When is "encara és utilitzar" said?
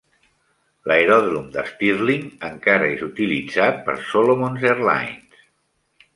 2.49-3.69